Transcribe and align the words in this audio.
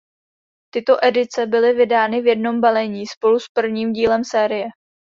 Tyto 0.73 1.01
edice 1.05 1.45
byly 1.45 1.73
vydány 1.73 2.21
v 2.21 2.27
jednom 2.27 2.61
balení 2.61 3.07
spolu 3.07 3.39
s 3.39 3.45
prvním 3.53 3.93
dílem 3.93 4.23
série. 4.23 4.67